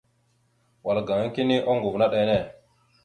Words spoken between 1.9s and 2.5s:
naɗ enne.